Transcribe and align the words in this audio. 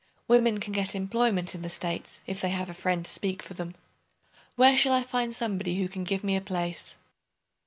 Women 0.27 0.59
can 0.59 0.73
get 0.73 0.95
employment 0.95 1.53
in 1.53 1.61
the 1.61 1.69
States 1.69 2.21
if 2.25 2.41
they 2.41 2.49
have 2.49 2.71
a 2.71 2.73
friend 2.73 3.05
to 3.05 3.11
speak 3.11 3.43
for 3.43 3.53
them. 3.53 3.75
Where 4.55 4.75
shall 4.75 4.93
I 4.93 5.03
find 5.03 5.31
somebody 5.31 5.79
who 5.79 5.87
can 5.87 6.05
give 6.05 6.23
me 6.23 6.35
a 6.35 6.41
place?" 6.41 6.97